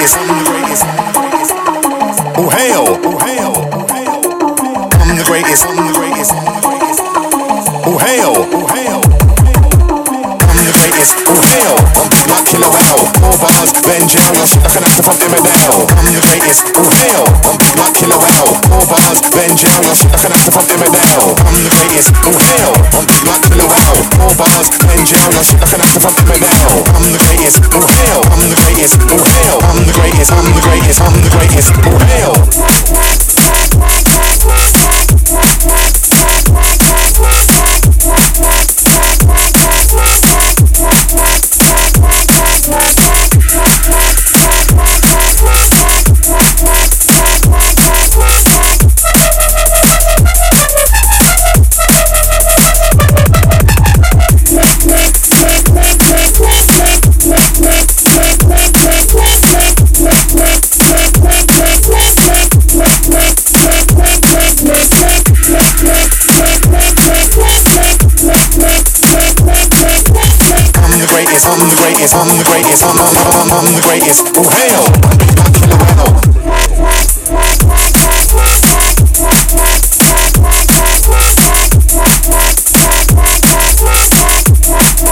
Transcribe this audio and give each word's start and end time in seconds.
greatest, 0.00 0.16
I'm 0.16 0.32
the 0.32 0.44
greatest. 0.48 0.84
Oh 2.40 2.48
hell, 2.48 2.88
oh 3.04 3.18
hell, 3.20 3.52
I'm 4.96 5.12
the 5.12 5.24
greatest, 5.28 5.68
I'm 5.68 5.76
the 5.76 5.92
greatest. 5.92 6.32
Oh 7.84 8.00
hell, 8.00 8.32
oh 8.48 8.64
hell, 8.64 9.04
I'm 9.04 10.64
the 10.64 10.72
greatest. 10.72 11.12
Oh 11.28 11.36
hell, 11.36 11.76
I'm 12.00 12.28
like 12.32 12.48
killer 12.48 12.72
whale. 12.72 13.04
Four 13.20 13.36
bars, 13.44 13.76
Ben 13.84 14.08
Jail, 14.08 14.32
your 14.32 14.48
shit 14.48 14.64
an 14.72 14.88
actor 14.88 15.04
from 15.04 15.20
Emmerdale. 15.20 15.84
I'm 15.84 16.08
the 16.16 16.22
greatest. 16.24 16.64
Oh 16.80 16.88
hell, 16.88 17.28
I'm 17.44 17.76
like 17.76 17.92
killer 17.92 18.16
whale. 18.16 18.56
Four 18.72 18.84
bars, 18.88 19.20
Ben 19.36 19.52
Jail, 19.52 19.84
your 19.84 19.96
shit 20.00 20.16
an 20.16 20.32
actor 20.32 20.52
from 20.56 20.64
Emmerdale. 20.80 21.28
I'm 21.44 21.60
the 21.60 21.72
greatest. 21.76 22.08
Oh 22.24 22.32
hell, 22.40 22.72
I'm 22.96 23.04
like 23.28 23.44
killer 23.44 23.68
whale. 23.68 24.00
Four 24.16 24.32
bars, 24.40 24.72
Ben 24.80 25.04
Jail, 25.04 25.28
your 25.28 25.44
shit 25.44 25.60
an 25.60 25.84
actor 25.84 26.00
from 26.00 26.16
Emmerdale. 26.24 26.59
I'm 26.70 27.02
the 27.10 27.18
greatest. 27.18 27.58
Oh 27.74 27.82
hell, 27.82 28.22
I'm 28.30 28.46
the 28.46 28.54
greatest. 28.54 28.94
Oh 29.10 29.18
hell, 29.18 29.58
I'm 29.66 29.82
the 29.86 29.92
greatest. 29.92 30.30
I'm 30.30 30.44
the 30.54 30.62
greatest. 30.62 31.00
I'm 31.00 31.18
the 31.22 31.30
greatest. 31.30 31.72
Oh 31.84 31.98
hell. 31.98 32.19
I'm 64.70 64.76
the 70.98 71.06
greatest, 71.08 71.46
I'm 71.46 71.58
the 71.58 71.74
greatest, 71.74 72.14
I'm 72.14 72.28
the 72.38 72.44
greatest, 72.44 72.84
I'm, 72.84 72.96
I'm, 72.96 73.16
I'm, 73.16 73.50
I'm 73.50 73.74
the 73.74 73.82
greatest. 73.82 74.30
Oh 74.36 74.46
whale. 74.46 75.19